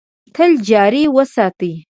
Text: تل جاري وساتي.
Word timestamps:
تل 0.35 0.51
جاري 0.67 1.03
وساتي. 1.15 1.71